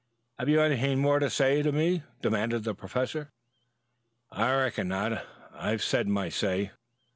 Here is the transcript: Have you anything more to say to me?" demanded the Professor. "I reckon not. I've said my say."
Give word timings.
Have 0.39 0.49
you 0.49 0.59
anything 0.61 0.97
more 0.99 1.19
to 1.19 1.29
say 1.29 1.61
to 1.61 1.71
me?" 1.71 2.01
demanded 2.23 2.63
the 2.63 2.73
Professor. 2.73 3.29
"I 4.31 4.51
reckon 4.55 4.87
not. 4.87 5.23
I've 5.53 5.83
said 5.83 6.07
my 6.07 6.27
say." 6.27 6.71